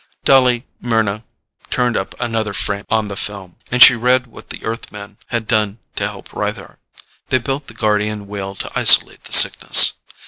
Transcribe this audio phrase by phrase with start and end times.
[0.25, 1.25] Dully Mryna
[1.69, 5.77] turned up another frame on the film, and she read what the Earthmen had done
[5.95, 6.77] to help Rythar.
[7.27, 9.93] They built the Guardian Wheel to isolate the Sickness.